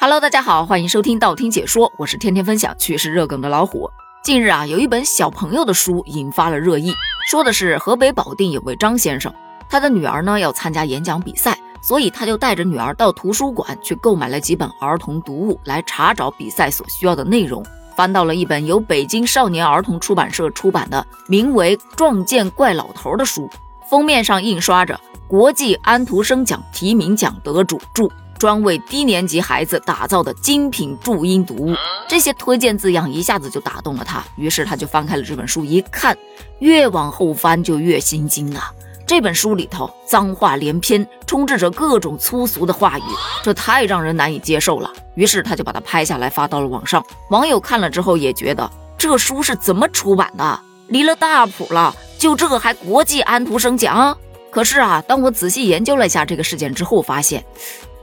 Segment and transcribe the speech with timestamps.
[0.00, 3.90] Hello，大家好，欢迎收听道听解说，我是天天分享趣事热梗的老虎。
[4.22, 6.94] 近日啊，有一本小朋友的书引发了热议，
[7.28, 9.34] 说的是河北保定有位张先生，
[9.68, 17.60] 他的女儿呢要参加演讲比赛，所以他就带着女儿到图书馆去购买了几本儿童读物来查找比赛所需要的内容。
[17.96, 23.50] 翻到了一本由北京少年儿童出版社出版的名为《撞见怪老头》的书，
[23.90, 28.08] 封面上印刷着国际安徒生奖提名奖得主著。
[28.38, 31.74] 专为低年级孩子打造的精品注音读物，
[32.08, 36.16] 这些推荐字样一下子就打动了他，于是他就翻开了这本书，一看，
[36.60, 38.72] 越往后翻就越心惊啊！
[39.04, 43.02] 这本书里头脏话连篇，充斥着各种粗俗的话语，
[43.42, 44.92] 这太让人难以接受了。
[45.14, 54.16] 于是他就把它拍下来发到了网上，网友看了之后也觉得这书是怎么出版的，离了大谱了，就这还国际安徒生奖？
[54.50, 57.44] 可是啊，当我仔细研究了一下这个事件之后，发现。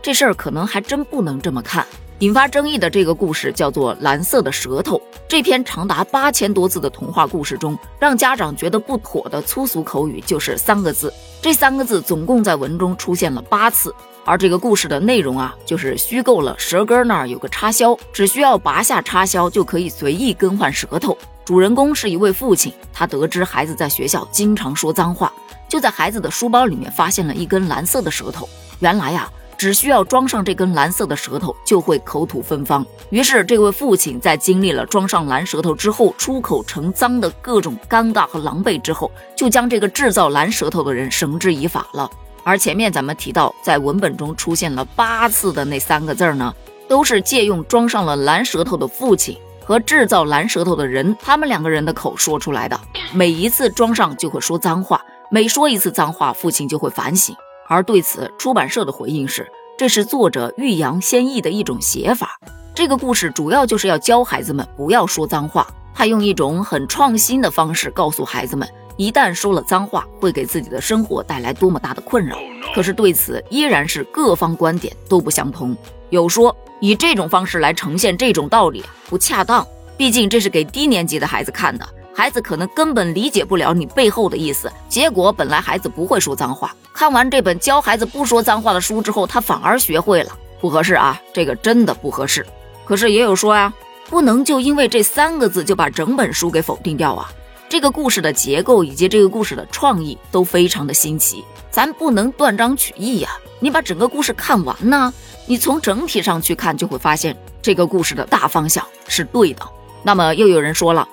[0.05, 1.83] 这事儿可能还真不能这么看。
[2.19, 4.97] 引发争议的这个故事叫做《蓝色的舌头》。
[5.27, 11.11] 这篇长达八千多字的童话故事中，让家长觉得不妥的粗俗口语就是三个字。
[11.41, 13.91] 这三个字总共在文中出现了八次。
[14.25, 21.17] 而这个故事的内容啊，就是虚构了舌根那儿有个插销，只需要拔下插销就可以随意更换舌头。
[21.43, 25.33] 主人公是一位父亲，他得知孩子在学校经常说脏话，
[25.67, 28.47] 就在孩子的书包里面发现了一根蓝色的舌头。
[28.77, 29.27] 原来呀。
[29.65, 32.85] 只需要装上这根蓝色的舌头，就会口吐芬芳。
[33.09, 42.07] 于是，这位父亲在经历了装上蓝舌头之后出口成脏的各种尴尬和狼狈之后，就将这个制造蓝舌头的人绳之以法了。
[42.43, 46.53] 而前面咱们提到，在文本中出现了八次的那三个字呢，
[46.87, 52.79] 都是借用装上了蓝舌头的父亲和制造蓝舌头的人他们两个人的口说出来的。
[53.15, 57.35] 每一次装上就会说脏话，每说一次脏话，父亲就会反省。
[57.67, 62.39] 而对此，出版社的回应是，这是作者欲扬先抑的一种写法。
[62.73, 68.67] 这个故事主要就是要教孩子们不要说脏话，他用一种很创新的方式告诉孩子们，
[68.97, 72.37] 一旦说了脏话，会给自己的生活带来多么大的困扰。
[72.73, 75.75] 可是对此，依然是各方观点都不相同。
[76.09, 79.65] 有说以这种方式来呈现这种道理不恰当，
[79.97, 81.87] 毕竟这是给低年级的孩子看的。
[82.17, 90.31] 孩子可能根本理解不了你背后的意思，结果本来孩子不会说脏话，看完这本教孩子不说脏话的书之后，他反而学会了，
[90.61, 92.45] 不合适啊，这个真的不合适。
[92.85, 93.73] 可是也有说呀，
[94.09, 97.29] 不能就因为这三个字就把整本书给否定掉啊。
[97.67, 103.29] 这个故事的结构以及这个故事的创意都非常的新奇，咱不能断章取义呀。
[103.59, 105.13] 你把整个故事看完呢，
[105.47, 109.67] 你从整体上去看，就会发现这个故事的大方向是对的。
[110.01, 111.05] 那么又有人说了。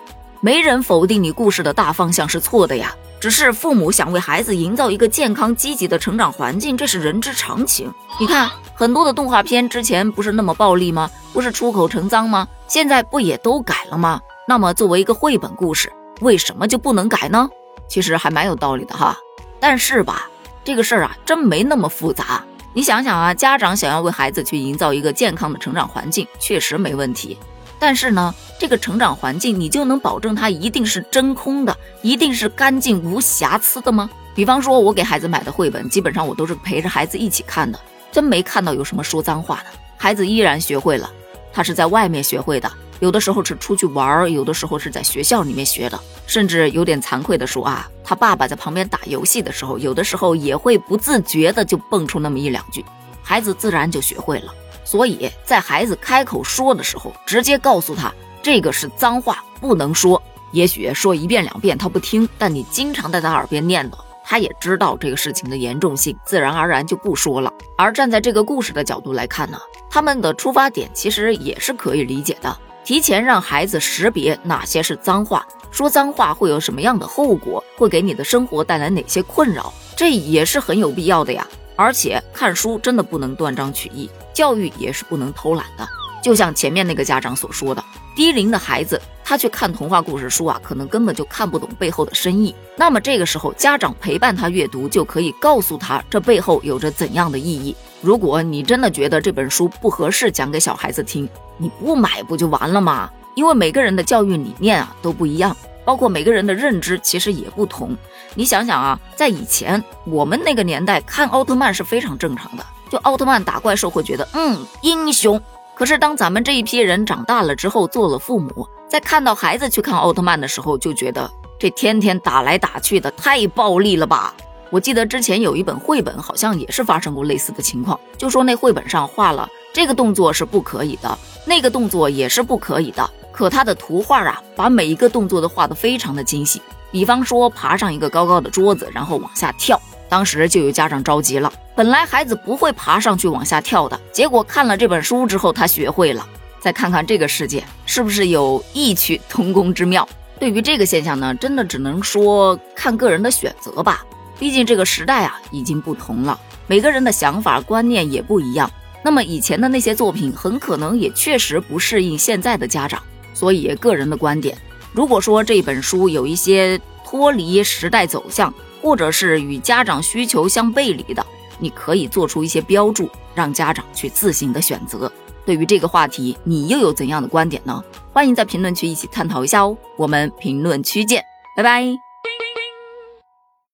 [0.44, 7.94] 没人否定你故事的大方向是错的呀，只是父母想为孩子营造一个健康积极的成长环境，这是人之常情。
[8.19, 11.08] 你看很多的动画片之前不是那么暴力吗？
[11.32, 12.48] 不是出口成脏吗？
[12.66, 14.20] 现在不也都改了吗？
[14.48, 17.48] 那么作为一个绘本故事，为什么就不能改呢？
[17.86, 19.16] 其实还蛮有道理的哈。
[19.60, 20.28] 但是吧，
[20.64, 22.42] 这个事儿啊，真没那么复杂。
[22.72, 27.38] 你想想啊，家长想要为孩子去营造一个健康的成长环境，确实没问题。
[27.82, 34.09] 但是呢，这个成长环境你就能保证它一定是真空的，一定是干净无瑕疵的吗？
[34.37, 37.81] 比方说，我给孩子买的绘本，基本上我都是陪着孩子一起看的，
[38.12, 39.65] 真没看到有什么说脏话的。
[39.97, 41.10] 孩子依然学会了，
[41.53, 42.70] 他是在外面学会的，
[43.00, 52.84] 有的时候是出去玩儿，有的时候是在学校里面学的，甚至有点惭愧的说啊，他爸爸在旁边打游戏的时候，有的时候也会不自觉的就蹦出那么一两句，
[53.25, 54.54] 孩子自然就学会了。
[54.92, 60.22] 所以在孩子开口说的时候，直接告诉他这个是脏话，不能说。
[60.50, 67.50] 也许说一遍两遍他不听，但你经常在他耳边念叨，他也知道这个事情的严重性，自然而然就不说了。
[67.78, 69.58] 而站在这个故事的角度来看呢，
[69.88, 72.54] 他们的出发点其实也是可以理解的。
[72.84, 81.48] 提前让孩子识别哪些是脏话，说脏话会有什么样的后果，会给你的生活带来哪些困扰，这也是很有必要的呀。
[81.76, 84.10] 而且看书真的不能断章取义。
[84.32, 85.87] 教育也是不能偷懒的，
[86.23, 87.84] 就像前面那个家长所说的，
[88.14, 92.55] 低龄的孩子他去看童话故事书啊，可能根本就看不懂背后的深意。
[92.76, 97.75] 那么这个时候，家长陪伴他阅读，就可以告诉他这背后有着怎样的意义。
[98.00, 103.11] 如果你真的觉得这本书不合适讲给小孩子听，你不买不就完了吗？
[103.35, 107.96] 因为每个人的教育理念啊都不一样，包括每个人的认知其实也不同。
[108.35, 112.67] 你想想啊，在以前我们那个年代看奥特曼是非常正常的。
[112.92, 115.40] 就奥特曼打怪兽会觉得嗯英雄，
[115.74, 124.34] 可是当咱们这一批人长大了之后做了父母，在看到孩子去看奥特曼的时候，就觉得这天天打来打去的太暴力了吧？
[124.68, 133.08] 我记得之前有一本绘本，好像也是发生过类似的情况，就说那绘本上画了这个动作是不可以的，那个动作也是不可以的。
[133.32, 136.60] 可他的图画啊，把每一个动作都画得非常的精细。
[136.90, 139.80] 比方说，爬上一个高高的桌子，然后往下跳。
[140.10, 146.26] 当时就有家长着急了，本来孩子不会爬上去往下跳的，结果看了这本书之后，他学会了。
[146.60, 150.06] 再看看这个世界，是不是有异曲同工之妙？
[150.38, 154.04] 对于这个现象呢，真的只能说看个人的选择吧。
[154.38, 158.70] 毕竟这个时代啊，已经不同了，每个人的想法观念也不一样。
[159.02, 163.02] 那么以前的那些作品，很可能也确实不适应现在的家长。
[163.34, 164.56] 所以，个人的观点，
[164.92, 171.26] 如果说这本书有一些脱离时代走向，或者是与家长需求相背离的，
[171.62, 175.11] 你可以做出一些标注，让家长去自行的选择。
[175.47, 177.82] 对于这个话题，你又有怎样的观点呢？
[178.12, 179.76] 欢迎在评论区一起探讨一下哦。
[179.97, 181.25] 我们评论区见，
[181.56, 182.12] 拜拜。